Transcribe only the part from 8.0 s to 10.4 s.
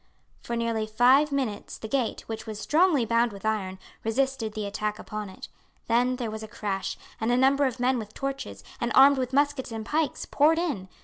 torches, and armed with muskets and pikes,